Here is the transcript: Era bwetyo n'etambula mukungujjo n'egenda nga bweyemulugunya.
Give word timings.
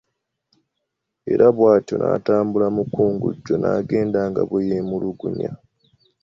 Era 1.31 1.45
bwetyo 1.55 1.95
n'etambula 1.97 2.67
mukungujjo 2.75 3.53
n'egenda 3.57 4.21
nga 4.29 4.41
bweyemulugunya. 4.49 5.51